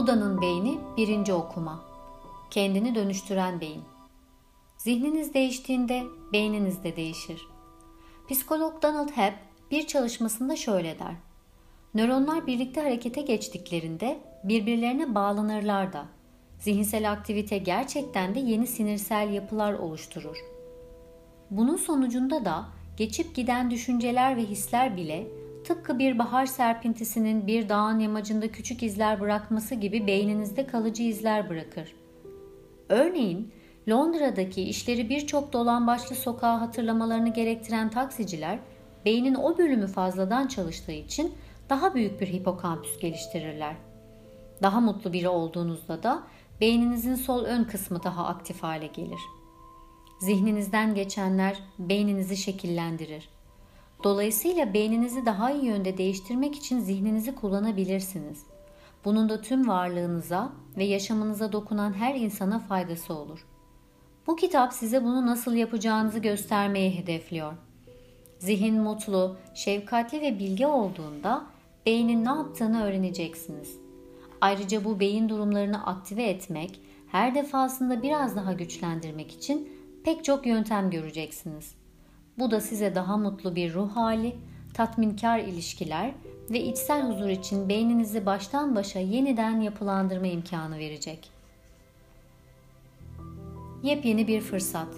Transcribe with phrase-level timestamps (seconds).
[0.00, 1.80] Buda'nın beyni birinci okuma.
[2.50, 3.82] Kendini dönüştüren beyin.
[4.78, 6.02] Zihniniz değiştiğinde
[6.32, 7.48] beyniniz de değişir.
[8.30, 9.34] Psikolog Donald Hebb
[9.70, 11.14] bir çalışmasında şöyle der.
[11.94, 16.04] Nöronlar birlikte harekete geçtiklerinde birbirlerine bağlanırlar da
[16.58, 20.36] zihinsel aktivite gerçekten de yeni sinirsel yapılar oluşturur.
[21.50, 22.64] Bunun sonucunda da
[22.96, 25.26] geçip giden düşünceler ve hisler bile
[25.70, 31.94] tıpkı bir bahar serpintisinin bir dağın yamacında küçük izler bırakması gibi beyninizde kalıcı izler bırakır.
[32.88, 33.52] Örneğin
[33.88, 38.58] Londra'daki işleri birçok dolan başlı sokağı hatırlamalarını gerektiren taksiciler
[39.04, 41.34] beynin o bölümü fazladan çalıştığı için
[41.68, 43.76] daha büyük bir hipokampüs geliştirirler.
[44.62, 46.22] Daha mutlu biri olduğunuzda da
[46.60, 49.20] beyninizin sol ön kısmı daha aktif hale gelir.
[50.20, 53.39] Zihninizden geçenler beyninizi şekillendirir.
[54.02, 58.42] Dolayısıyla beyninizi daha iyi yönde değiştirmek için zihninizi kullanabilirsiniz.
[59.04, 63.46] Bunun da tüm varlığınıza ve yaşamınıza dokunan her insana faydası olur.
[64.26, 67.52] Bu kitap size bunu nasıl yapacağınızı göstermeye hedefliyor.
[68.38, 71.46] Zihin mutlu, şefkatli ve bilge olduğunda
[71.86, 73.76] beynin ne yaptığını öğreneceksiniz.
[74.40, 79.68] Ayrıca bu beyin durumlarını aktive etmek, her defasında biraz daha güçlendirmek için
[80.04, 81.79] pek çok yöntem göreceksiniz.
[82.40, 84.36] Bu da size daha mutlu bir ruh hali,
[84.74, 86.12] tatminkar ilişkiler
[86.50, 91.30] ve içsel huzur için beyninizi baştan başa yeniden yapılandırma imkanı verecek.
[93.82, 94.88] Yepyeni bir fırsat.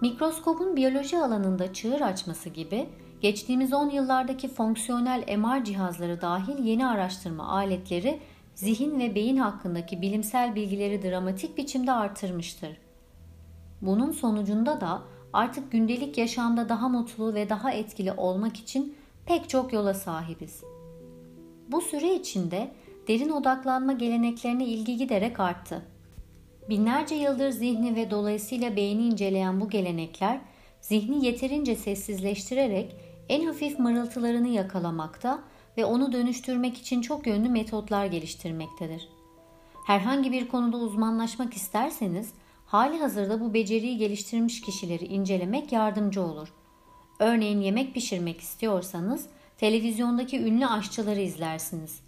[0.00, 2.88] Mikroskopun biyoloji alanında çığır açması gibi
[3.20, 8.20] geçtiğimiz 10 yıllardaki fonksiyonel MR cihazları dahil yeni araştırma aletleri
[8.54, 12.76] zihin ve beyin hakkındaki bilimsel bilgileri dramatik biçimde artırmıştır.
[13.82, 15.02] Bunun sonucunda da
[15.34, 18.94] artık gündelik yaşamda daha mutlu ve daha etkili olmak için
[19.26, 20.64] pek çok yola sahibiz.
[21.68, 22.72] Bu süre içinde
[23.08, 25.82] derin odaklanma geleneklerine ilgi giderek arttı.
[26.68, 30.40] Binlerce yıldır zihni ve dolayısıyla beyni inceleyen bu gelenekler
[30.80, 32.96] zihni yeterince sessizleştirerek
[33.28, 35.42] en hafif mırıltılarını yakalamakta
[35.76, 39.08] ve onu dönüştürmek için çok yönlü metotlar geliştirmektedir.
[39.86, 42.32] Herhangi bir konuda uzmanlaşmak isterseniz
[42.74, 46.48] hali hazırda bu beceriyi geliştirmiş kişileri incelemek yardımcı olur.
[47.18, 49.26] Örneğin yemek pişirmek istiyorsanız
[49.58, 52.00] televizyondaki ünlü aşçıları izlersiniz.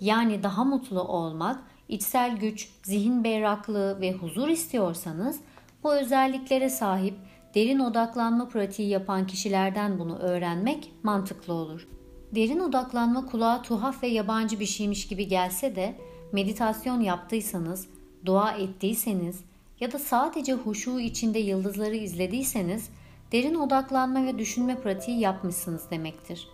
[0.00, 5.40] Yani daha mutlu olmak, içsel güç, zihin berraklığı ve huzur istiyorsanız
[5.84, 7.14] bu özelliklere sahip
[7.54, 11.88] derin odaklanma pratiği yapan kişilerden bunu öğrenmek mantıklı olur.
[12.34, 15.98] Derin odaklanma kulağa tuhaf ve yabancı bir şeymiş gibi gelse de
[16.32, 17.88] meditasyon yaptıysanız,
[18.24, 19.49] dua ettiyseniz
[19.80, 22.90] ya da sadece huşu içinde yıldızları izlediyseniz
[23.32, 26.48] derin odaklanma ve düşünme pratiği yapmışsınız demektir.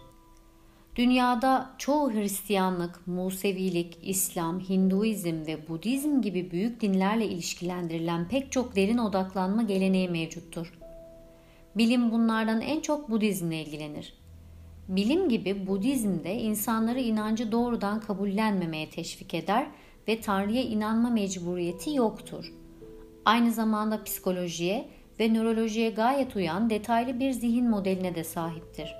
[0.96, 8.98] Dünyada çoğu Hristiyanlık, Musevilik, İslam, Hinduizm ve Budizm gibi büyük dinlerle ilişkilendirilen pek çok derin
[8.98, 10.72] odaklanma geleneği mevcuttur.
[11.76, 14.14] Bilim bunlardan en çok Budizmle ilgilenir.
[14.88, 19.66] Bilim gibi Budizm de insanları inancı doğrudan kabullenmemeye teşvik eder
[20.08, 22.52] ve Tanrı'ya inanma mecburiyeti yoktur.
[23.26, 24.88] Aynı zamanda psikolojiye
[25.20, 28.94] ve nörolojiye gayet uyan detaylı bir zihin modeline de sahiptir.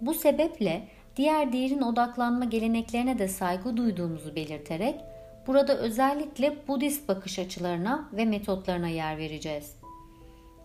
[0.00, 5.00] Bu sebeple diğer derin odaklanma geleneklerine de saygı duyduğumuzu belirterek
[5.46, 9.76] burada özellikle Budist bakış açılarına ve metotlarına yer vereceğiz.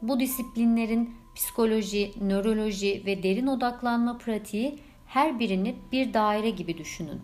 [0.01, 7.21] Bu disiplinlerin psikoloji, nöroloji ve derin odaklanma pratiği her birini bir daire gibi düşünün.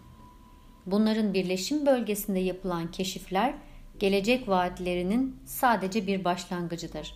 [0.85, 3.53] Bunların birleşim bölgesinde yapılan keşifler
[4.01, 7.15] gelecek vaatlerinin sadece bir başlangıcıdır.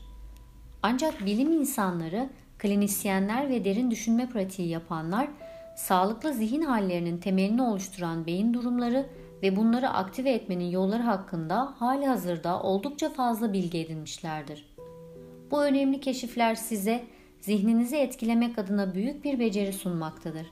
[0.84, 5.28] Ancak bilim insanları, klinisyenler ve derin düşünme pratiği yapanlar
[5.76, 9.10] sağlıklı zihin hallerinin temelini oluşturan beyin durumları
[9.44, 14.76] ve bunları aktive etmenin yolları hakkında hali hazırda oldukça fazla bilgi edinmişlerdir.
[15.52, 17.04] Bu önemli keşifler size
[17.42, 20.48] zihninizi etkilemek adına büyük bir beceri sunmaktadır.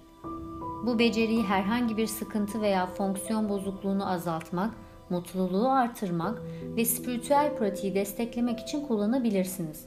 [0.86, 4.74] Bu beceriyi herhangi bir sıkıntı veya fonksiyon bozukluğunu azaltmak,
[5.10, 6.42] mutluluğu artırmak
[6.78, 9.86] ve spiritüel pratiği desteklemek için kullanabilirsiniz.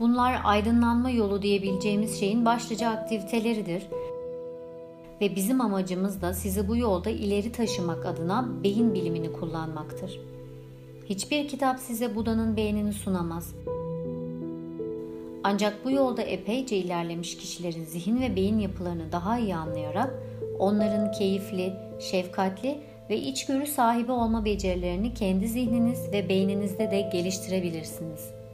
[0.00, 3.82] Bunlar aydınlanma yolu diyebileceğimiz şeyin başlıca aktiviteleridir
[5.20, 10.20] ve bizim amacımız da sizi bu yolda ileri taşımak adına beyin bilimini kullanmaktır.
[11.08, 13.54] Hiçbir kitap size Buda'nın beynini sunamaz.
[15.44, 20.14] Ancak bu yolda epeyce ilerlemiş kişilerin zihin ve beyin yapılarını daha iyi anlayarak
[20.58, 22.80] onların keyifli, şefkatli
[23.10, 28.45] ve içgörü sahibi olma becerilerini kendi zihniniz ve beyninizde de geliştirebilirsiniz.''